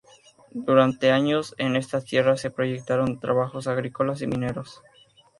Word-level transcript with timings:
Durante 0.55 1.11
años, 1.11 1.53
en 1.59 1.75
estas 1.75 2.05
tierras 2.05 2.41
se 2.41 2.49
proyectaron 2.49 3.19
trabajos 3.19 3.67
agrícolas 3.67 4.23
y 4.23 4.25
mineros. 4.25 4.81